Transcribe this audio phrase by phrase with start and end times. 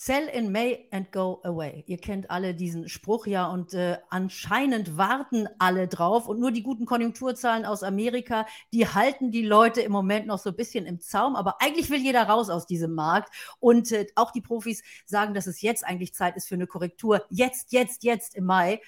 [0.00, 1.82] Sell in May and go away.
[1.88, 6.62] Ihr kennt alle diesen Spruch ja und äh, anscheinend warten alle drauf und nur die
[6.62, 11.00] guten Konjunkturzahlen aus Amerika, die halten die Leute im Moment noch so ein bisschen im
[11.00, 15.34] Zaum, aber eigentlich will jeder raus aus diesem Markt und äh, auch die Profis sagen,
[15.34, 17.24] dass es jetzt eigentlich Zeit ist für eine Korrektur.
[17.28, 18.80] Jetzt, jetzt, jetzt im Mai.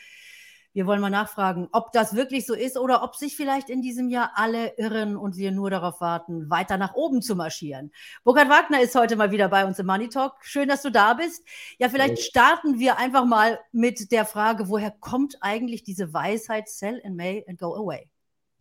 [0.73, 4.09] Wir wollen mal nachfragen, ob das wirklich so ist oder ob sich vielleicht in diesem
[4.09, 7.91] Jahr alle irren und wir nur darauf warten, weiter nach oben zu marschieren.
[8.23, 10.35] Burkhard Wagner ist heute mal wieder bei uns im Money Talk.
[10.43, 11.43] Schön, dass du da bist.
[11.81, 16.99] Ja, vielleicht starten wir einfach mal mit der Frage, woher kommt eigentlich diese Weisheit, sell
[17.03, 18.09] in May and go away?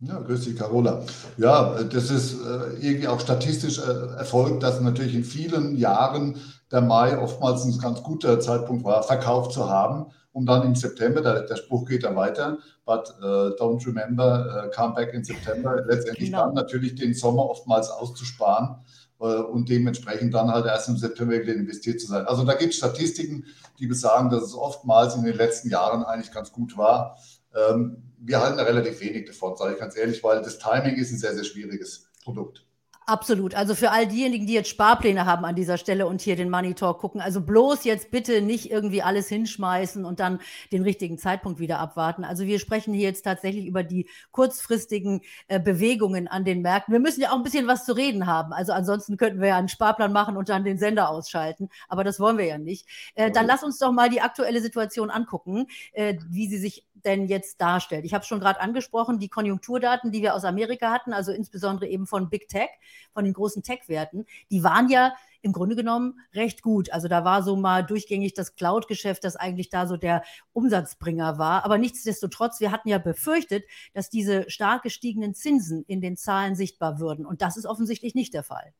[0.00, 1.04] Ja, grüß dich, Carola.
[1.36, 6.40] Ja, das ist äh, irgendwie auch statistisch äh, erfolgt, dass natürlich in vielen Jahren
[6.72, 11.20] der Mai oftmals ein ganz guter Zeitpunkt war, verkauft zu haben um dann im September,
[11.20, 15.84] der, der Spruch geht dann weiter, but uh, don't remember, uh, come back in September,
[15.86, 16.46] letztendlich genau.
[16.46, 18.76] dann natürlich den Sommer oftmals auszusparen
[19.20, 22.26] uh, und dementsprechend dann halt erst im September wieder investiert zu sein.
[22.26, 23.44] Also da gibt es Statistiken,
[23.78, 27.18] die besagen, dass es oftmals in den letzten Jahren eigentlich ganz gut war.
[27.54, 31.10] Ähm, wir halten da relativ wenig davon, sage ich ganz ehrlich, weil das Timing ist
[31.10, 32.64] ein sehr, sehr schwieriges Produkt.
[33.10, 33.56] Absolut.
[33.56, 36.74] Also für all diejenigen, die jetzt Sparpläne haben an dieser Stelle und hier den Money
[36.74, 40.38] Talk gucken, also bloß jetzt bitte nicht irgendwie alles hinschmeißen und dann
[40.70, 42.22] den richtigen Zeitpunkt wieder abwarten.
[42.22, 46.92] Also wir sprechen hier jetzt tatsächlich über die kurzfristigen äh, Bewegungen an den Märkten.
[46.92, 48.52] Wir müssen ja auch ein bisschen was zu reden haben.
[48.52, 51.68] Also ansonsten könnten wir ja einen Sparplan machen und dann den Sender ausschalten.
[51.88, 52.86] Aber das wollen wir ja nicht.
[53.16, 57.26] Äh, dann lass uns doch mal die aktuelle Situation angucken, äh, wie sie sich denn
[57.26, 58.04] jetzt darstellt.
[58.04, 62.06] Ich habe schon gerade angesprochen, die Konjunkturdaten, die wir aus Amerika hatten, also insbesondere eben
[62.06, 62.70] von Big Tech,
[63.12, 66.92] von den großen Tech-Werten, die waren ja im Grunde genommen recht gut.
[66.92, 71.64] Also da war so mal durchgängig das Cloud-Geschäft, das eigentlich da so der Umsatzbringer war.
[71.64, 73.64] Aber nichtsdestotrotz, wir hatten ja befürchtet,
[73.94, 77.24] dass diese stark gestiegenen Zinsen in den Zahlen sichtbar würden.
[77.24, 78.74] Und das ist offensichtlich nicht der Fall.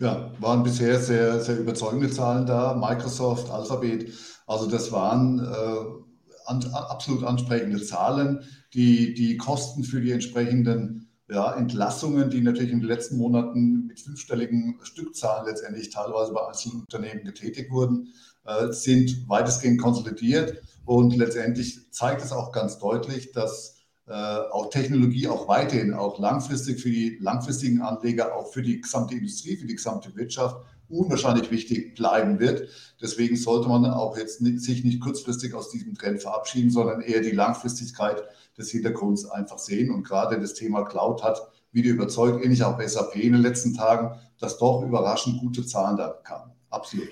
[0.00, 2.74] Ja, waren bisher sehr, sehr überzeugende Zahlen da.
[2.74, 4.12] Microsoft, Alphabet,
[4.46, 6.15] also das waren äh,
[6.46, 8.40] an, absolut ansprechende Zahlen.
[8.74, 14.00] Die, die Kosten für die entsprechenden ja, Entlassungen, die natürlich in den letzten Monaten mit
[14.00, 18.12] fünfstelligen Stückzahlen letztendlich teilweise bei einzelnen Unternehmen getätigt wurden,
[18.44, 20.62] äh, sind weitestgehend konsolidiert.
[20.84, 23.75] Und letztendlich zeigt es auch ganz deutlich, dass
[24.06, 29.56] auch Technologie auch weiterhin, auch langfristig für die langfristigen Anleger, auch für die gesamte Industrie,
[29.56, 30.56] für die gesamte Wirtschaft
[30.88, 32.68] unwahrscheinlich wichtig bleiben wird.
[33.00, 37.32] Deswegen sollte man auch jetzt sich nicht kurzfristig aus diesem Trend verabschieden, sondern eher die
[37.32, 38.22] Langfristigkeit
[38.56, 39.90] des Hintergrunds einfach sehen.
[39.90, 41.40] Und gerade das Thema Cloud hat
[41.72, 46.08] wieder überzeugt, ähnlich auch SAP in den letzten Tagen, dass doch überraschend gute Zahlen da
[46.22, 46.52] kamen.
[46.70, 47.08] Absolut.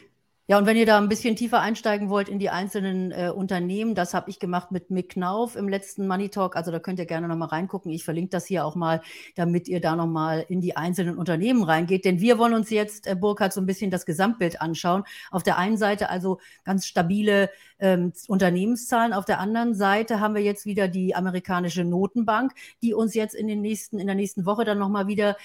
[0.47, 3.95] Ja, und wenn ihr da ein bisschen tiefer einsteigen wollt in die einzelnen äh, Unternehmen,
[3.95, 6.55] das habe ich gemacht mit Mick Knauf im letzten Money Talk.
[6.55, 7.91] Also da könnt ihr gerne nochmal reingucken.
[7.91, 9.01] Ich verlinke das hier auch mal,
[9.37, 12.05] damit ihr da nochmal in die einzelnen Unternehmen reingeht.
[12.05, 15.05] Denn wir wollen uns jetzt, äh, Burkhard, so ein bisschen das Gesamtbild anschauen.
[15.31, 19.15] Auf der einen Seite also ganz stabile ähm, Unternehmenszahlen.
[19.15, 22.53] Auf der anderen Seite haben wir jetzt wieder die amerikanische Notenbank,
[22.83, 25.37] die uns jetzt in den nächsten, in der nächsten Woche dann nochmal wieder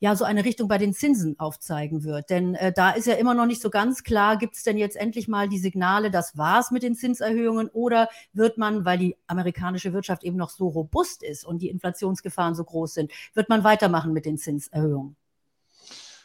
[0.00, 2.30] ja so eine Richtung bei den Zinsen aufzeigen wird.
[2.30, 4.96] Denn äh, da ist ja immer noch nicht so ganz klar, gibt es denn jetzt
[4.96, 9.92] endlich mal die Signale, das war's mit den Zinserhöhungen oder wird man, weil die amerikanische
[9.92, 14.12] Wirtschaft eben noch so robust ist und die Inflationsgefahren so groß sind, wird man weitermachen
[14.12, 15.16] mit den Zinserhöhungen?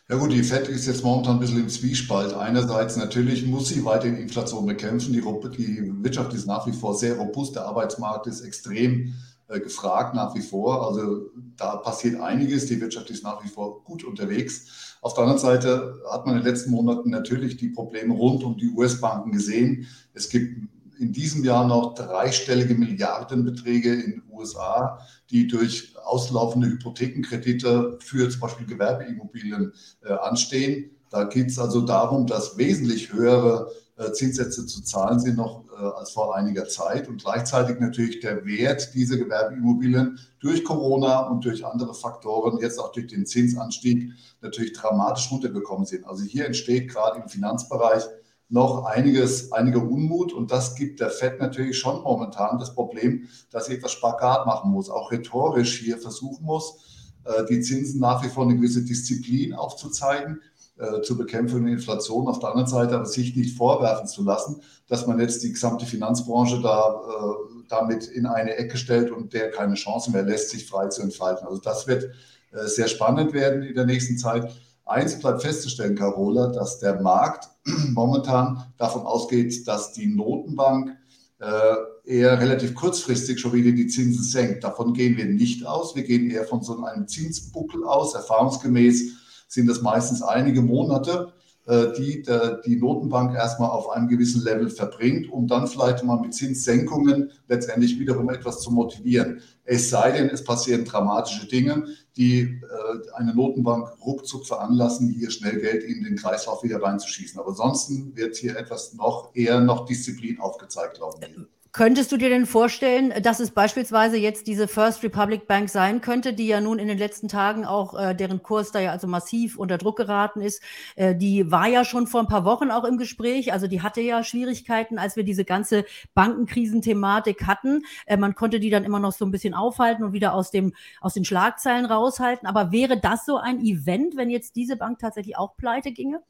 [0.09, 2.33] Ja gut, die FED ist jetzt momentan ein bisschen im Zwiespalt.
[2.33, 5.13] Einerseits natürlich muss sie weiter die Inflation bekämpfen.
[5.13, 9.13] Die, die Wirtschaft ist nach wie vor sehr robust, der Arbeitsmarkt ist extrem
[9.57, 10.87] gefragt nach wie vor.
[10.87, 12.67] Also da passiert einiges.
[12.67, 14.97] Die Wirtschaft ist nach wie vor gut unterwegs.
[15.01, 18.57] Auf der anderen Seite hat man in den letzten Monaten natürlich die Probleme rund um
[18.57, 19.87] die US-Banken gesehen.
[20.13, 24.99] Es gibt in diesem Jahr noch dreistellige Milliardenbeträge in den USA,
[25.29, 29.73] die durch auslaufende Hypothekenkredite für zum Beispiel Gewerbeimmobilien
[30.03, 30.91] äh, anstehen.
[31.09, 35.83] Da geht es also darum, dass wesentlich höhere äh, Zinssätze zu zahlen sind noch äh,
[35.83, 37.09] als vor einiger Zeit.
[37.09, 42.91] Und gleichzeitig natürlich der Wert dieser Gewerbeimmobilien durch Corona und durch andere Faktoren, jetzt auch
[42.91, 46.07] durch den Zinsanstieg, natürlich dramatisch runtergekommen sind.
[46.07, 48.03] Also hier entsteht gerade im Finanzbereich
[48.47, 50.33] noch einiges, einige Unmut.
[50.33, 54.71] Und das gibt der FED natürlich schon momentan das Problem, dass sie etwas Spagat machen
[54.71, 59.53] muss, auch rhetorisch hier versuchen muss, äh, die Zinsen nach wie vor eine gewisse Disziplin
[59.53, 60.41] aufzuzeigen
[60.79, 64.61] äh, zur Bekämpfung der Inflation, auf der anderen Seite aber sich nicht vorwerfen zu lassen,
[64.87, 69.51] dass man jetzt die gesamte Finanzbranche da äh, damit in eine Ecke stellt und der
[69.51, 71.47] keine Chance mehr lässt, sich frei zu entfalten.
[71.47, 72.05] Also das wird
[72.51, 74.51] äh, sehr spannend werden in der nächsten Zeit.
[74.85, 77.49] Eins bleibt festzustellen, Carola, dass der Markt
[77.89, 80.97] momentan davon ausgeht, dass die Notenbank
[81.39, 84.63] äh, eher relativ kurzfristig schon wieder die Zinsen senkt.
[84.63, 85.95] Davon gehen wir nicht aus.
[85.95, 89.18] Wir gehen eher von so einem Zinsbuckel aus, erfahrungsgemäß
[89.49, 91.33] sind das meistens einige Monate,
[91.65, 92.23] äh, die
[92.65, 97.99] die Notenbank erstmal auf einem gewissen Level verbringt, um dann vielleicht mal mit Zinssenkungen letztendlich
[97.99, 99.41] wiederum etwas zu motivieren.
[99.65, 101.85] Es sei denn, es passieren dramatische Dinge,
[102.15, 107.39] die äh, eine Notenbank ruckzuck veranlassen, hier schnell Geld in den Kreislauf wieder reinzuschießen.
[107.39, 111.58] Aber ansonsten wird hier etwas noch eher noch Disziplin aufgezeigt, glaube ich.
[111.71, 116.33] Könntest du dir denn vorstellen, dass es beispielsweise jetzt diese First Republic Bank sein könnte,
[116.33, 119.55] die ja nun in den letzten Tagen auch, äh, deren Kurs da ja also massiv
[119.55, 120.63] unter Druck geraten ist,
[120.95, 124.01] äh, die war ja schon vor ein paar Wochen auch im Gespräch, also die hatte
[124.01, 125.85] ja Schwierigkeiten, als wir diese ganze
[126.15, 127.83] Bankenkrisenthematik hatten.
[128.07, 130.73] Äh, man konnte die dann immer noch so ein bisschen aufhalten und wieder aus, dem,
[131.01, 132.47] aus den Schlagzeilen raushalten.
[132.47, 136.21] Aber wäre das so ein Event, wenn jetzt diese Bank tatsächlich auch pleite ginge?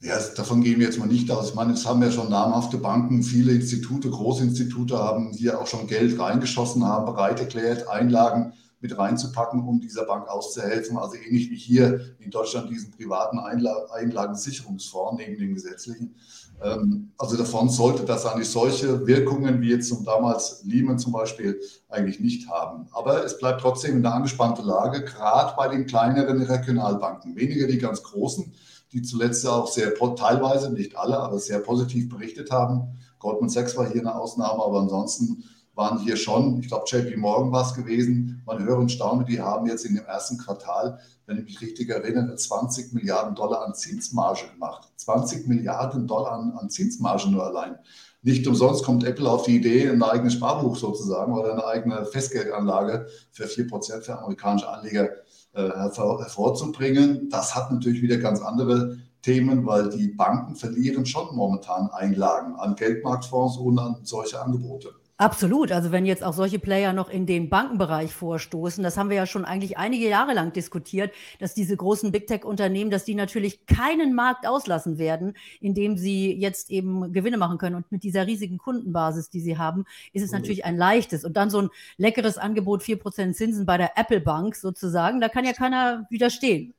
[0.00, 1.48] Ja, davon gehen wir jetzt mal nicht aus.
[1.48, 5.88] Ich meine, es haben ja schon namhafte Banken, viele Institute, Großinstitute haben hier auch schon
[5.88, 10.96] Geld reingeschossen, haben bereit erklärt, Einlagen mit reinzupacken, um dieser Bank auszuhelfen.
[10.98, 16.14] Also ähnlich wie hier in Deutschland diesen privaten Einlagensicherungsfonds neben dem gesetzlichen.
[16.62, 21.60] Ähm, also davon sollte das eigentlich solche Wirkungen wie jetzt zum damals Lehman zum Beispiel
[21.88, 22.86] eigentlich nicht haben.
[22.92, 27.34] Aber es bleibt trotzdem in einer angespannten Lage, gerade bei den kleineren Regionalbanken.
[27.34, 28.52] Weniger die ganz großen,
[28.92, 32.98] die zuletzt auch sehr, teilweise, nicht alle, aber sehr positiv berichtet haben.
[33.18, 35.44] Goldman Sachs war hier eine Ausnahme, aber ansonsten
[35.74, 39.40] waren hier schon, ich glaube, JP Morgan war es gewesen, man höre und staune, die
[39.40, 43.74] haben jetzt in dem ersten Quartal, wenn ich mich richtig erinnere, 20 Milliarden Dollar an
[43.74, 44.88] Zinsmarge gemacht.
[44.96, 47.78] 20 Milliarden Dollar an, an Zinsmarge nur allein.
[48.22, 53.06] Nicht umsonst kommt Apple auf die Idee, ein eigenes Sparbuch sozusagen oder eine eigene Festgeldanlage
[53.30, 55.08] für 4% für amerikanische Anleger
[55.52, 57.28] äh, hervorzubringen.
[57.30, 62.74] Das hat natürlich wieder ganz andere Themen, weil die Banken verlieren schon momentan Einlagen an
[62.74, 64.94] Geldmarktfonds und an solche Angebote.
[65.20, 65.72] Absolut.
[65.72, 69.26] Also wenn jetzt auch solche Player noch in den Bankenbereich vorstoßen, das haben wir ja
[69.26, 74.14] schon eigentlich einige Jahre lang diskutiert, dass diese großen Big Tech-Unternehmen, dass die natürlich keinen
[74.14, 77.74] Markt auslassen werden, indem sie jetzt eben Gewinne machen können.
[77.74, 81.24] Und mit dieser riesigen Kundenbasis, die sie haben, ist es natürlich ein leichtes.
[81.24, 85.44] Und dann so ein leckeres Angebot, 4% Zinsen bei der Apple Bank sozusagen, da kann
[85.44, 86.74] ja keiner widerstehen.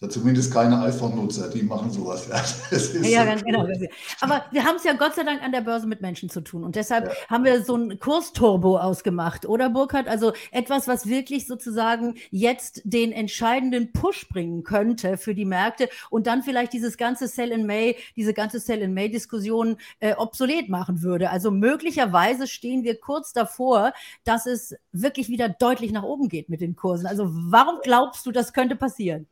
[0.00, 2.28] Ja, zumindest keine iPhone-Nutzer, die machen sowas.
[3.02, 3.66] Ja, ja ganz genau.
[4.20, 6.62] Aber wir haben es ja Gott sei Dank an der Börse mit Menschen zu tun.
[6.62, 7.14] Und deshalb ja.
[7.28, 10.06] haben wir so ein Kursturbo ausgemacht, oder Burkhard?
[10.06, 16.28] Also etwas, was wirklich sozusagen jetzt den entscheidenden Push bringen könnte für die Märkte und
[16.28, 21.02] dann vielleicht dieses ganze Sell in May, diese ganze Sell in May-Diskussion äh, obsolet machen
[21.02, 21.30] würde.
[21.30, 23.92] Also möglicherweise stehen wir kurz davor,
[24.22, 27.06] dass es wirklich wieder deutlich nach oben geht mit den Kursen.
[27.06, 29.26] Also warum glaubst du, das könnte passieren?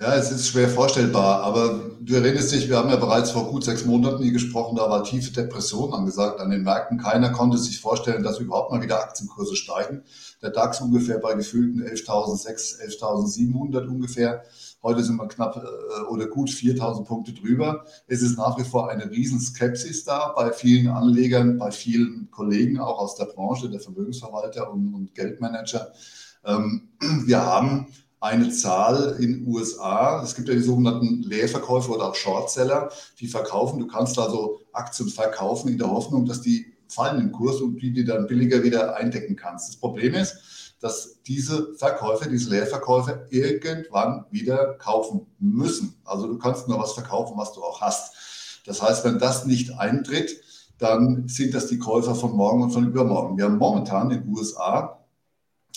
[0.00, 3.64] Ja, es ist schwer vorstellbar, aber du erinnerst dich, wir haben ja bereits vor gut
[3.64, 6.98] sechs Monaten hier gesprochen, da war tiefe Depression angesagt an den Märkten.
[6.98, 10.04] Keiner konnte sich vorstellen, dass überhaupt mal wieder Aktienkurse steigen.
[10.40, 14.44] Der DAX ungefähr bei gefühlten 11.600, 11.700 ungefähr.
[14.84, 17.84] Heute sind wir knapp äh, oder gut 4.000 Punkte drüber.
[18.06, 23.00] Es ist nach wie vor eine Riesenskepsis da bei vielen Anlegern, bei vielen Kollegen auch
[23.00, 25.90] aus der Branche, der Vermögensverwalter und, und Geldmanager.
[26.44, 26.90] Ähm,
[27.26, 27.88] wir haben
[28.20, 30.22] eine Zahl in USA.
[30.22, 33.78] Es gibt ja die sogenannten Leerverkäufer oder auch Shortseller, die verkaufen.
[33.78, 37.92] Du kannst also Aktien verkaufen in der Hoffnung, dass die fallen im Kurs und die,
[37.92, 39.68] die dann billiger wieder eindecken kannst.
[39.68, 40.36] Das Problem ist,
[40.80, 45.94] dass diese Verkäufer, diese Leerverkäufer irgendwann wieder kaufen müssen.
[46.04, 48.62] Also du kannst nur was verkaufen, was du auch hast.
[48.64, 50.40] Das heißt, wenn das nicht eintritt,
[50.78, 53.36] dann sind das die Käufer von morgen und von übermorgen.
[53.36, 55.04] Wir haben momentan in den USA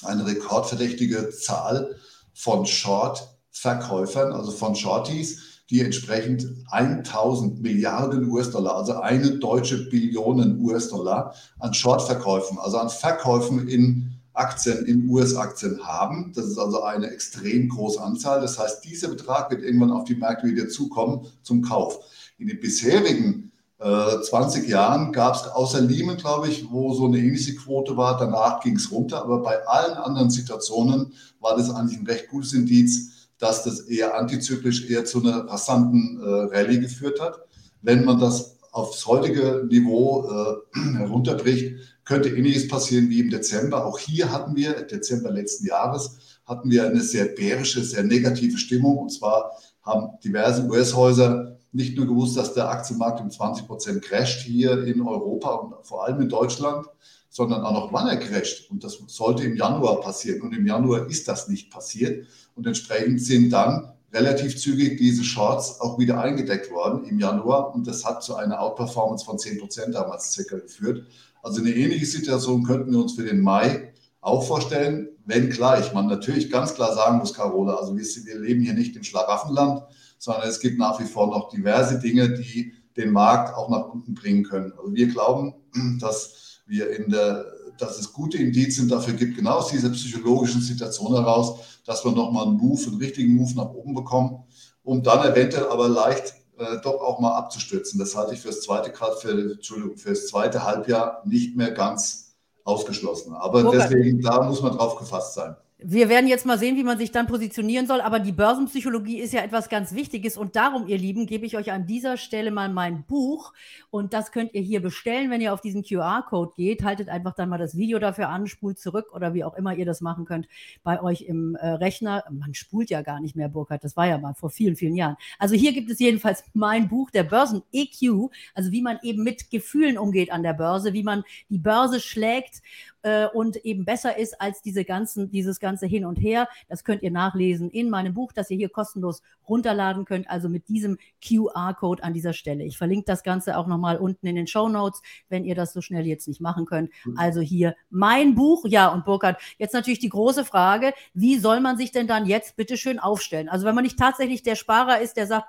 [0.03, 1.95] eine rekordverdächtige Zahl
[2.33, 11.33] von Short-Verkäufern, also von Shorties, die entsprechend 1000 Milliarden US-Dollar, also eine deutsche Billionen US-Dollar
[11.59, 16.31] an Short-Verkäufen, also an Verkäufen in Aktien, in US-Aktien haben.
[16.35, 18.41] Das ist also eine extrem große Anzahl.
[18.41, 21.99] Das heißt, dieser Betrag wird irgendwann auf die Märkte wieder zukommen zum Kauf.
[22.37, 23.50] In den bisherigen
[23.81, 28.17] 20 äh, Jahren gab es außer Lehman, glaube ich, wo so eine ähnliche Quote war.
[28.17, 29.23] Danach ging es runter.
[29.23, 34.15] Aber bei allen anderen Situationen war das eigentlich ein recht gutes Indiz, dass das eher
[34.15, 37.39] antizyklisch, eher zu einer rasanten äh, Rallye geführt hat.
[37.81, 43.85] Wenn man das aufs heutige Niveau äh, herunterbricht, könnte ähnliches passieren wie im Dezember.
[43.85, 48.99] Auch hier hatten wir, Dezember letzten Jahres, hatten wir eine sehr bärische, sehr negative Stimmung.
[48.99, 54.41] Und zwar haben diverse US-Häuser nicht nur gewusst, dass der Aktienmarkt um 20 Prozent crasht
[54.41, 56.85] hier in Europa und vor allem in Deutschland,
[57.29, 58.69] sondern auch noch wann er crasht.
[58.69, 60.41] Und das sollte im Januar passieren.
[60.41, 62.27] Und im Januar ist das nicht passiert.
[62.55, 67.73] Und entsprechend sind dann relativ zügig diese Shorts auch wieder eingedeckt worden im Januar.
[67.73, 71.05] Und das hat zu einer Outperformance von 10 Prozent damals circa geführt.
[71.41, 76.07] Also eine ähnliche Situation könnten wir uns für den Mai auch vorstellen, wenn gleich man
[76.07, 79.83] natürlich ganz klar sagen muss, Carola, also wir, wir leben hier nicht im Schlaraffenland,
[80.21, 84.13] sondern es gibt nach wie vor noch diverse Dinge, die den Markt auch nach unten
[84.13, 84.71] bringen können.
[84.77, 85.55] Also wir glauben,
[85.99, 87.45] dass wir in der
[87.77, 92.45] dass es gute Indizien dafür gibt, genau aus dieser psychologischen Situation heraus, dass wir nochmal
[92.45, 94.43] einen Move, einen richtigen Move nach oben bekommen,
[94.83, 97.97] um dann eventuell aber leicht äh, doch auch mal abzustürzen.
[97.99, 102.35] Das halte ich für das zweite für, Entschuldigung, für das zweite Halbjahr nicht mehr ganz
[102.63, 103.33] ausgeschlossen.
[103.33, 103.89] Aber Robert.
[103.89, 105.55] deswegen, da muss man drauf gefasst sein.
[105.83, 109.33] Wir werden jetzt mal sehen, wie man sich dann positionieren soll, aber die Börsenpsychologie ist
[109.33, 112.69] ja etwas ganz Wichtiges und darum, ihr Lieben, gebe ich euch an dieser Stelle mal
[112.69, 113.51] mein Buch
[113.89, 116.83] und das könnt ihr hier bestellen, wenn ihr auf diesen QR-Code geht.
[116.83, 119.85] Haltet einfach dann mal das Video dafür an, spult zurück oder wie auch immer ihr
[119.85, 120.47] das machen könnt
[120.83, 122.25] bei euch im äh, Rechner.
[122.29, 125.15] Man spult ja gar nicht mehr, Burkhard, das war ja mal vor vielen, vielen Jahren.
[125.39, 129.97] Also hier gibt es jedenfalls mein Buch, der Börsen-EQ, also wie man eben mit Gefühlen
[129.97, 132.61] umgeht an der Börse, wie man die Börse schlägt
[133.03, 136.47] äh, und eben besser ist als diese ganzen, dieses ganze Hin und Her.
[136.69, 140.67] Das könnt ihr nachlesen in meinem Buch, das ihr hier kostenlos runterladen könnt, also mit
[140.69, 142.63] diesem QR-Code an dieser Stelle.
[142.63, 145.81] Ich verlinke das Ganze auch nochmal unten in den Show Notes, wenn ihr das so
[145.81, 146.89] schnell jetzt nicht machen könnt.
[147.05, 147.17] Mhm.
[147.17, 148.65] Also hier mein Buch.
[148.65, 152.55] Ja, und Burkhard, jetzt natürlich die große Frage, wie soll man sich denn dann jetzt
[152.55, 153.49] bitte schön aufstellen?
[153.49, 155.47] Also wenn man nicht tatsächlich der Sparer ist, der sagt,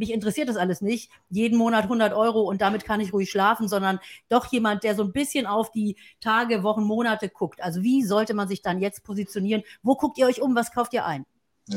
[0.00, 3.68] mich interessiert das alles nicht, jeden Monat 100 Euro und damit kann ich ruhig schlafen,
[3.68, 7.62] sondern doch jemand, der so ein bisschen auf die Tage, Wochen, Monate guckt.
[7.62, 9.62] Also wie sollte man sich dann jetzt positionieren?
[9.82, 10.56] Wo guckt ihr euch um?
[10.56, 11.24] Was kauft ihr ein?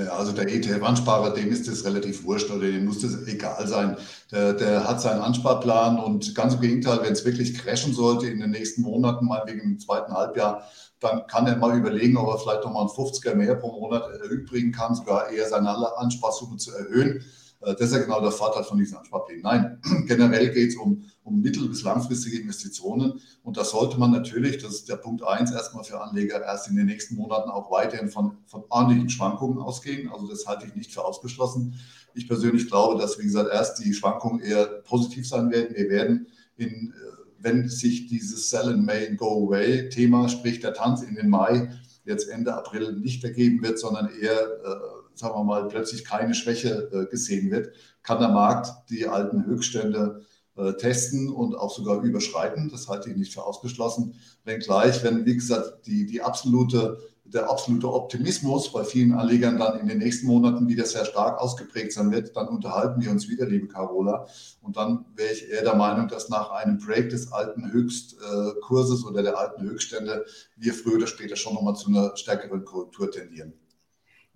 [0.10, 3.98] Also der ETF-Ansparer, dem ist das relativ wurscht oder dem muss das egal sein.
[4.32, 8.40] Der, der hat seinen Ansparplan und ganz im Gegenteil, wenn es wirklich crashen sollte in
[8.40, 10.64] den nächsten Monaten, mal wegen dem zweiten Halbjahr,
[11.00, 14.72] dann kann er mal überlegen, ob er vielleicht nochmal einen 50er mehr pro Monat übrigen
[14.72, 17.24] kann, sogar eher seine Ansparsumme zu erhöhen.
[17.64, 19.44] Äh, das ist ja genau der Vorteil von diesen Ansparplänen.
[19.44, 23.20] Nein, generell geht es um, um mittel- bis langfristige Investitionen.
[23.44, 26.76] Und da sollte man natürlich, das ist der Punkt eins, erstmal für Anleger erst in
[26.76, 30.10] den nächsten Monaten auch weiterhin von, von ordentlichen Schwankungen ausgehen.
[30.12, 31.76] Also das halte ich nicht für ausgeschlossen.
[32.14, 35.76] Ich persönlich glaube, dass, wie gesagt, erst die Schwankungen eher positiv sein werden.
[35.76, 36.28] Wir werden
[36.58, 41.02] in, äh, wenn sich dieses Sell in May and Go Away Thema, sprich der Tanz
[41.02, 41.70] in den Mai,
[42.06, 46.90] jetzt Ende April nicht ergeben wird, sondern eher äh, sagen wir mal, plötzlich keine Schwäche
[46.92, 50.22] äh, gesehen wird, kann der Markt die alten Höchststände
[50.56, 52.70] äh, testen und auch sogar überschreiten.
[52.70, 54.16] Das halte ich nicht für ausgeschlossen.
[54.44, 59.88] Wenngleich, wenn, wie gesagt, die, die absolute, der absolute Optimismus bei vielen Anlegern dann in
[59.88, 63.68] den nächsten Monaten wieder sehr stark ausgeprägt sein wird, dann unterhalten wir uns wieder, liebe
[63.68, 64.28] Carola.
[64.62, 69.24] Und dann wäre ich eher der Meinung, dass nach einem Break des alten Höchstkurses oder
[69.24, 70.26] der alten Höchststände
[70.58, 73.54] wir früher oder später schon nochmal zu einer stärkeren Korrektur tendieren.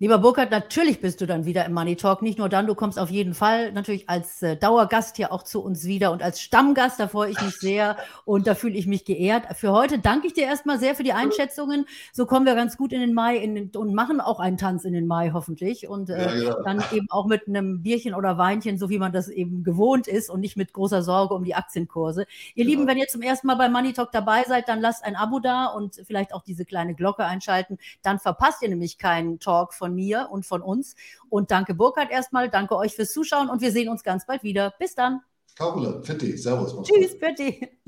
[0.00, 2.22] Lieber Burkhard, natürlich bist du dann wieder im Money Talk.
[2.22, 5.60] Nicht nur dann, du kommst auf jeden Fall natürlich als äh, Dauergast hier auch zu
[5.60, 9.04] uns wieder und als Stammgast, da freue ich mich sehr und da fühle ich mich
[9.04, 9.56] geehrt.
[9.56, 11.84] Für heute danke ich dir erstmal sehr für die Einschätzungen.
[12.12, 14.84] So kommen wir ganz gut in den Mai in den, und machen auch einen Tanz
[14.84, 16.62] in den Mai hoffentlich und äh, ja, ja.
[16.62, 20.30] dann eben auch mit einem Bierchen oder Weinchen, so wie man das eben gewohnt ist
[20.30, 22.24] und nicht mit großer Sorge um die Aktienkurse.
[22.54, 22.70] Ihr ja.
[22.70, 25.40] Lieben, wenn ihr zum ersten Mal bei Money Talk dabei seid, dann lasst ein Abo
[25.40, 27.78] da und vielleicht auch diese kleine Glocke einschalten.
[28.02, 30.94] Dann verpasst ihr nämlich keinen Talk von von mir und von uns.
[31.30, 34.74] Und danke Burkhard erstmal, danke euch fürs Zuschauen und wir sehen uns ganz bald wieder.
[34.78, 35.20] Bis dann.
[35.56, 36.76] Carola, Fetti, Servus.
[36.86, 37.68] Tschüss, Fetti.